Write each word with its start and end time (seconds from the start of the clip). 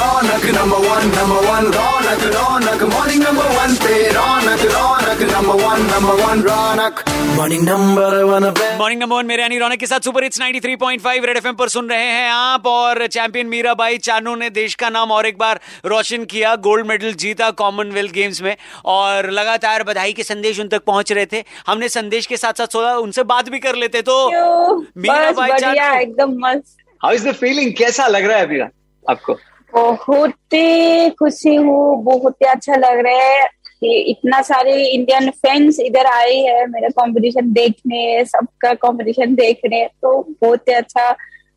Raunak 0.00 0.44
number 0.56 0.78
one 0.88 1.06
number 1.14 1.46
one 1.46 1.66
Raunak 1.72 2.22
Raunak 2.34 2.82
morning 2.92 3.22
number 3.22 3.46
one 3.56 3.74
पे 3.76 3.96
Raunak 4.12 4.62
Raunak 4.74 5.22
number 5.32 5.62
one 5.64 5.82
number 5.86 6.22
one 6.22 6.42
Raunak 6.42 7.02
morning 7.36 7.68
number 7.68 8.16
one 8.24 8.50
पे 8.50 8.68
morning 8.78 9.00
number 9.02 9.16
one 9.16 9.26
मेरे 9.26 9.42
यानी 9.42 9.58
रौनक 9.58 9.78
के 9.78 9.86
साथ 9.86 10.00
super 10.00 10.24
hits 10.24 10.40
93.5 10.40 11.24
red 11.24 11.36
FM 11.36 11.54
पर 11.54 11.68
सुन 11.68 11.90
रहे 11.90 12.04
हैं 12.04 12.30
आप 12.30 12.66
और 12.66 13.06
चैंपियन 13.06 13.46
मीराबाई 13.46 13.98
चानू 13.98 14.34
ने 14.34 14.50
देश 14.50 14.74
का 14.74 14.88
नाम 14.88 15.12
और 15.12 15.26
एक 15.26 15.38
बार 15.38 15.60
रोशन 15.86 16.24
किया 16.24 16.54
गोल्ड 16.68 16.86
मेडल 16.86 17.12
जीता 17.24 17.50
कॉमनवेल्थ 17.62 18.12
गेम्स 18.12 18.42
में 18.42 18.56
और 18.94 19.30
लगातार 19.30 19.82
बधाई 19.82 20.12
के 20.12 20.22
संदेश 20.22 20.60
उन 20.60 20.68
तक 20.68 20.84
पहुँच 20.86 21.12
रहे 21.12 21.26
थे। 21.26 21.44
हमने 21.66 21.88
संदेश 21.88 22.26
के 22.26 22.36
साथ 22.36 22.52
साथ 22.52 22.78
सोचा 22.78 22.96
उनसे 22.96 23.22
बात 23.34 23.48
भी 23.48 23.58
कर 23.58 23.74
लेते 23.74 24.02
तो 24.02 24.16
बस 24.30 24.92
मीराबाई 24.96 25.58
चानू। 25.58 26.00
एकदम 26.00 26.36
मस्त। 26.46 26.76
हाउ 27.02 27.12
इज़ 27.12 27.28
द 27.28 27.32
फीलिंग 27.34 27.72
कैसा 27.78 28.06
लग 28.06 28.24
रहा 28.24 28.38
है 28.38 28.44
अभी 28.46 28.60
आपको? 29.04 29.38
बहुत 29.74 30.32
ही 30.54 31.10
खुशी 31.10 31.54
हूँ 31.54 32.04
बहुत 32.04 32.34
ही 32.42 32.46
अच्छा 32.46 32.76
लग 32.76 32.98
रहा 32.98 33.22
है 33.22 33.46
कि 33.80 33.94
इतना 34.10 34.42
सारे 34.42 34.86
इंडियन 34.86 35.30
फैंस 35.30 35.80
इधर 35.80 36.06
आए 36.06 36.36
हैं 36.36 36.66
मेरा 36.66 36.88
कंपटीशन 36.88 37.52
देखने 37.52 38.24
सबका 38.24 38.74
कंपटीशन 38.74 39.34
देखने 39.34 39.84
तो 39.86 40.22
बहुत 40.42 40.68
ही 40.68 40.74
अच्छा 40.74 41.16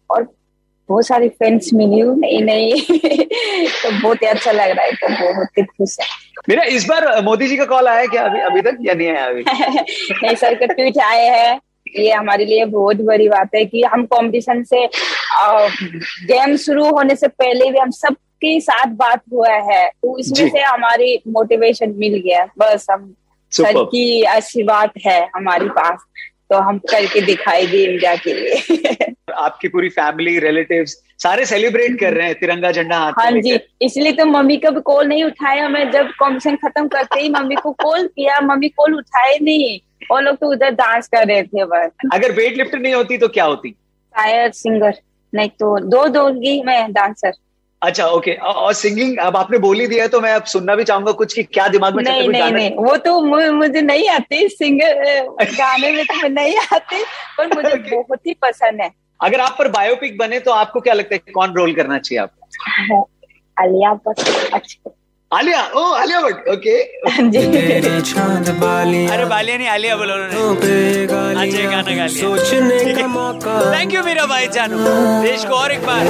और 0.09 0.23
बहुत 0.89 1.07
सारी 1.07 1.29
फैंस 1.29 1.69
मिली 1.73 1.99
हूँ 1.99 2.17
नई 2.19 2.41
नई। 2.41 2.71
तो 3.83 4.01
बहुत 4.01 4.21
ही 4.21 4.27
अच्छा 4.27 4.51
लग 4.51 4.69
रहा 4.69 4.85
है 4.85 4.91
तो 4.91 5.07
बहुत 5.07 5.57
ही 5.57 5.63
खुश 5.63 5.97
है। 6.01 6.07
मेरा 6.49 6.63
इस 6.63 6.85
बार 6.85 7.21
मोदी 7.23 7.47
जी 7.47 7.57
का 7.57 7.65
कॉल 7.65 7.87
आया 7.87 8.05
क्या 8.05 8.23
अभी 8.23 8.39
अभी 8.39 8.61
तक 8.61 8.77
या 8.81 8.93
नहीं 8.93 9.09
आया 9.09 9.25
अभी? 9.25 9.43
नहीं 10.23 10.35
सर 10.35 10.55
का 10.55 10.65
ट्वीट 10.65 10.97
आए 10.97 11.25
हैं। 11.25 11.59
ये 11.99 12.11
हमारे 12.11 12.45
लिए 12.45 12.65
बहुत 12.65 12.97
बड़ी 12.97 13.29
बात 13.29 13.49
है 13.55 13.65
कि 13.65 13.83
हम 13.83 14.05
कंपटीशन 14.05 14.63
से 14.63 14.89
गेम 16.25 16.55
शुरू 16.55 16.89
होने 16.89 17.15
से 17.15 17.27
पहले 17.27 17.71
भी 17.71 17.79
हम 17.79 17.89
सबके 17.89 18.59
साथ 18.59 18.85
बात 18.85 19.21
हुआ 19.33 19.53
है। 19.53 19.87
तो 19.87 20.17
इसमें 20.17 20.49
से 20.49 20.59
हमारी 20.59 21.21
मोटिवेशन 21.27 21.93
मिल 21.97 22.21
गया। 22.25 22.45
बस 22.59 22.87
हम 22.91 23.15
सर. 23.51 23.83
की 23.83 24.23
आशीर्वाद 24.23 24.91
है 25.05 25.29
हमारे 25.35 25.69
पास। 25.69 25.99
तो 26.49 26.57
हम 26.57 26.77
करके 26.77 27.21
दिखाएँगे 27.21 27.83
इंडिया 27.83 28.15
के 28.15 28.33
लिए। 28.33 29.13
आपकी 29.33 29.67
पूरी 29.67 29.89
फैमिली 29.89 30.39
रिलेटिव 30.39 30.85
सारे 31.19 31.45
सेलिब्रेट 31.45 31.99
कर 31.99 32.13
रहे 32.13 32.25
हैं 32.27 32.35
तिरंगा 32.35 32.71
झंडा 32.71 32.97
हाथ 32.97 33.11
हाँ 33.19 33.31
जी 33.31 33.59
इसलिए 33.81 34.11
तो 34.11 34.25
मम्मी 34.25 34.57
का 34.57 34.69
भी 34.69 34.81
कॉल 34.81 35.07
नहीं 35.07 35.23
उठाया। 35.23 35.69
मैं 35.69 35.91
जब 35.91 36.11
कॉम्पिटिशन 36.19 36.55
खत्म 36.55 36.87
करते 36.87 37.19
ही 37.19 37.29
मम्मी 37.29 37.55
को 37.55 37.71
कॉल 37.71 38.07
किया 38.07 38.39
मम्मी 38.41 38.69
कॉल 38.69 38.95
उठाए 38.95 39.37
नहीं। 39.41 39.79
वो 40.13 40.19
लोग 40.19 40.35
तो 40.35 40.51
उधर 40.51 40.69
डांस 40.71 41.07
कर 41.07 41.27
रहे 41.27 41.43
थे 41.43 41.65
बस। 41.65 41.89
अगर 42.13 42.31
वेट 42.31 42.57
लिफ्ट 42.57 42.75
नहीं 42.75 42.93
होती 42.93 43.17
तो 43.17 43.27
क्या 43.27 43.45
होती? 43.45 43.69
शायद 44.15 44.51
सिंगर 44.53 44.99
नहीं 45.33 45.49
तो 45.49 45.77
दो 45.89 46.07
दोगी 46.07 46.61
मैं 46.63 46.91
डांसर 46.93 47.31
अच्छा 47.81 48.05
ओके 48.07 48.33
और 48.49 48.73
सिंगिंग 48.73 49.17
अब 49.19 49.37
आपने 49.37 49.57
बोल 49.57 49.79
ही 49.79 49.87
दिया 49.87 50.07
तो 50.07 50.19
मैं 50.21 50.33
अब 50.33 50.43
सुनना 50.43 50.75
भी 50.75 50.83
चाहूँगा 50.83 51.11
कुछ 51.11 51.33
कि 51.33 51.43
क्या 51.43 51.67
दिमाग 51.67 51.95
में 51.95 52.03
नहीं 52.03 52.29
नहीं 52.29 52.51
नहीं 52.51 52.69
वो 52.75 52.95
तो 52.97 53.19
मुझे 53.53 53.81
नहीं 53.81 54.07
आती। 54.09 54.47
सिंगर 54.49 55.01
गाने 55.41 55.91
में 55.91 56.05
तो 56.05 56.27
नहीं 56.27 56.55
आती 56.73 57.03
पर 57.37 57.55
मुझे 57.55 57.75
बहुत 57.95 58.27
ही 58.27 58.33
पसंद 58.41 58.81
है। 58.81 58.89
अगर 59.21 59.39
आप 59.39 59.55
पर 59.59 59.67
बायोपिक 59.67 60.17
बने 60.17 60.39
तो 60.39 60.51
आपको 60.51 60.79
क्या 60.79 60.93
लगता 60.93 61.15
है 61.15 61.31
कौन 61.33 61.53
रोल 61.53 61.73
करना 61.73 61.97
चाहिए 61.99 62.21
आपको? 62.21 63.09
आलिया 63.61 63.93
भट्ट 63.93 64.53
अच्छा। 64.53 64.91
आलिया 65.33 65.61
ओ 65.75 65.81
आलिया 65.95 66.19
भट्ट 66.21 66.47
ओके 66.49 66.77
बाली 68.63 69.05
अरे 69.13 69.25
बालिया 69.25 69.57
नहीं 69.57 69.67
आलिया 69.67 69.95
बोलो 69.97 70.13
उन्होंने। 70.13 71.41
अच्छा 71.41 71.63
गाना 71.69 71.95
गा 71.95 72.05
लिया। 72.05 72.07
सोचने 72.07 72.93
का 73.01 73.07
मौका। 73.15 73.53
थैंक 73.73 73.93
यू 73.93 74.03
मेरा 74.03 74.25
भाई 74.33 74.47
जानू। 74.55 74.77
देश 75.23 75.45
को 75.45 75.55
और 75.55 75.71
एक 75.71 75.85
बार 75.85 76.07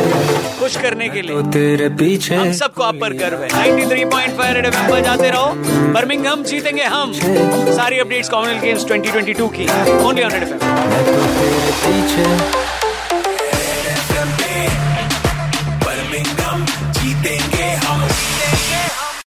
खुश 0.60 0.78
करने 0.82 1.10
के 1.10 1.22
लिए। 1.22 1.42
तेरे 1.54 1.90
पीछे 2.02 2.36
हम 2.36 2.52
सबको 2.62 2.84
आप 2.84 2.96
पर 3.02 3.14
गर्व 3.24 3.44
है। 3.44 3.50
93.5 3.50 4.54
रेड 4.56 4.66
एफएम 4.66 4.90
पर 4.90 5.00
जाते 5.06 5.30
रहो। 5.30 5.48
बर्मिंगहम 5.94 6.44
जीतेंगे 6.52 6.84
हम। 6.96 7.14
सारी 7.78 8.00
अपडेट्स 8.00 8.30
कॉमनवेल्थ 8.30 8.64
गेम्स 8.64 8.86
2022 8.92 9.50
की। 9.58 9.68
ओनली 10.08 10.24
ऑन 10.24 10.32
रेड 10.32 10.44
एफएम 10.44 10.58
तेरे 10.58 11.72
पीछे 11.86 12.72